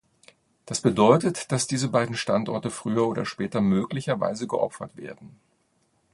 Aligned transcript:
Das 0.65 0.81
bedeutet, 0.81 1.51
dass 1.51 1.67
diese 1.67 1.89
beiden 1.89 2.15
Standorte 2.15 2.71
früher 2.71 3.07
oder 3.07 3.23
später 3.23 3.61
möglicherweise 3.61 4.47
geopfert 4.47 4.97
werden. 4.97 5.39